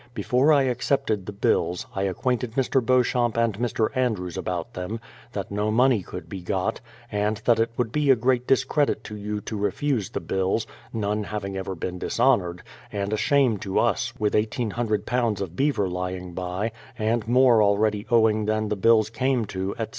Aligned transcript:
Before 0.15 0.51
I 0.51 0.63
accepted 0.63 1.27
the 1.27 1.31
bills, 1.31 1.85
I 1.93 2.01
acquainted 2.05 2.53
Air. 2.57 2.81
Beauchamp 2.81 3.37
and 3.37 3.55
Air. 3.55 3.91
Andrews 3.93 4.35
about 4.35 4.73
them, 4.73 4.99
that 5.33 5.51
no 5.51 5.69
money 5.69 6.01
could 6.01 6.27
be 6.27 6.41
got, 6.41 6.81
and 7.11 7.37
that 7.45 7.59
It 7.59 7.69
would 7.77 7.91
be 7.91 8.09
a 8.09 8.15
great 8.15 8.47
discredit 8.47 9.03
to 9.03 9.15
you 9.15 9.41
to 9.41 9.55
refuse 9.55 10.09
the 10.09 10.19
bills,— 10.19 10.65
none 10.91 11.25
having 11.25 11.55
ever 11.55 11.75
been 11.75 11.99
dishonoured,— 11.99 12.63
and 12.91 13.13
a 13.13 13.17
shame 13.17 13.57
to 13.57 13.77
us, 13.77 14.11
with 14.17 14.33
1800 14.33 15.05
lbs. 15.05 15.39
of 15.39 15.55
beaver 15.55 15.87
lying 15.87 16.33
by, 16.33 16.71
and 16.97 17.27
more 17.27 17.61
already 17.61 18.07
owing 18.09 18.45
than 18.47 18.69
the 18.69 18.75
bills 18.75 19.11
came 19.11 19.45
to, 19.45 19.73
etc. 19.73 19.89